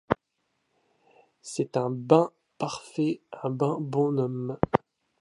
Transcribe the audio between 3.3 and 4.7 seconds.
un ben bon homme…